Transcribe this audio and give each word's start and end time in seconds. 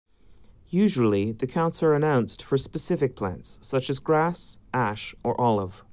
Usually, 0.71 1.31
the 1.31 1.45
counts 1.45 1.83
are 1.83 1.93
announced 1.93 2.41
for 2.41 2.57
specific 2.57 3.15
plants 3.15 3.59
such 3.61 3.87
as 3.91 3.99
grass, 3.99 4.57
ash, 4.73 5.13
or 5.23 5.39
olive. 5.39 5.83